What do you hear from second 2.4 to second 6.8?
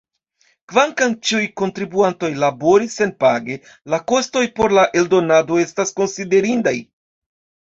laboris senpage, la kostoj por la eldonado estas konsiderindaj.